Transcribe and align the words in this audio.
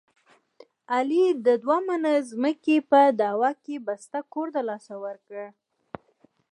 علي 0.95 1.25
د 1.45 1.47
دوه 1.63 1.77
منه 1.87 2.11
ځمکې 2.31 2.75
په 2.91 3.01
دعوه 3.19 3.51
کې 3.63 3.75
بسته 3.87 4.19
کور 4.31 4.47
دلاسه 4.57 4.93
ورکړ. 5.05 5.41